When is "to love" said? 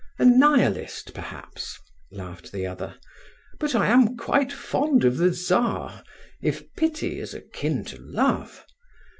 7.85-8.65